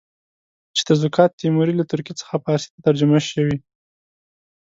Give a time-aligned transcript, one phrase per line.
[0.75, 3.57] چې تزوکات تیموري له ترکي څخه فارسي ته ترجمه شوی.